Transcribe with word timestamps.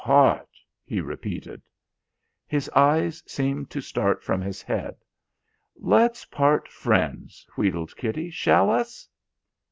"'Part!'" 0.03 0.49
he 0.83 0.99
repeated. 0.99 1.61
His 2.47 2.67
eyes 2.69 3.21
seemed 3.27 3.69
to 3.69 3.81
start 3.81 4.23
from 4.23 4.41
his 4.41 4.63
head. 4.63 4.95
"Let's 5.75 6.25
part 6.25 6.67
friends," 6.67 7.45
wheedled 7.55 7.95
Kitty. 7.95 8.31
"Shall 8.31 8.71
us?" 8.71 9.07